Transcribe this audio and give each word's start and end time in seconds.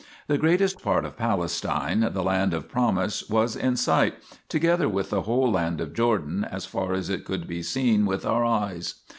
The 0.25 0.39
greatest 0.39 0.81
part 0.81 1.05
of 1.05 1.15
Palestine, 1.15 1.99
the 2.11 2.23
land 2.23 2.55
of 2.55 2.67
promise, 2.67 3.29
was 3.29 3.55
in 3.55 3.75
sight, 3.77 4.15
together 4.49 4.89
with 4.89 5.11
the 5.11 5.21
whole 5.21 5.51
land 5.51 5.79
of 5.79 5.93
Jordan, 5.93 6.43
as 6.43 6.65
far 6.65 6.93
as 6.93 7.07
it 7.11 7.23
could 7.23 7.45
be 7.47 7.61
seen 7.61 8.07
with 8.07 8.25
our 8.25 8.43
eyes. 8.43 8.95